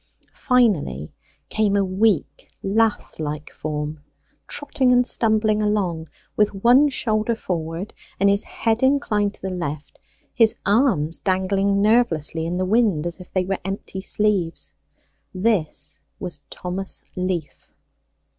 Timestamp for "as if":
13.05-13.31